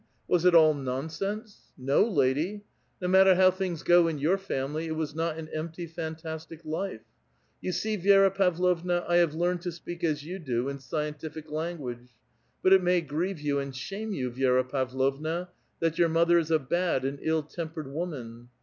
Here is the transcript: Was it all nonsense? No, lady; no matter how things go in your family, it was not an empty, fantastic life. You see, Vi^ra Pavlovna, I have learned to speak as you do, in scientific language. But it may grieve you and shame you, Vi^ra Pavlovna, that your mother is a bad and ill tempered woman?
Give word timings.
Was 0.27 0.45
it 0.45 0.55
all 0.55 0.73
nonsense? 0.73 1.67
No, 1.77 2.03
lady; 2.03 2.63
no 2.99 3.07
matter 3.07 3.35
how 3.35 3.51
things 3.51 3.83
go 3.83 4.07
in 4.07 4.17
your 4.17 4.39
family, 4.39 4.87
it 4.87 4.95
was 4.95 5.13
not 5.13 5.37
an 5.37 5.47
empty, 5.53 5.85
fantastic 5.85 6.65
life. 6.65 7.03
You 7.61 7.71
see, 7.71 7.99
Vi^ra 7.99 8.33
Pavlovna, 8.33 9.05
I 9.07 9.17
have 9.17 9.35
learned 9.35 9.61
to 9.61 9.71
speak 9.71 10.03
as 10.03 10.23
you 10.25 10.39
do, 10.39 10.69
in 10.69 10.79
scientific 10.79 11.51
language. 11.51 12.07
But 12.63 12.73
it 12.73 12.81
may 12.81 13.01
grieve 13.01 13.41
you 13.41 13.59
and 13.59 13.75
shame 13.75 14.11
you, 14.11 14.31
Vi^ra 14.31 14.67
Pavlovna, 14.67 15.49
that 15.81 15.99
your 15.99 16.09
mother 16.09 16.39
is 16.39 16.49
a 16.49 16.57
bad 16.57 17.05
and 17.05 17.19
ill 17.21 17.43
tempered 17.43 17.91
woman? 17.93 18.49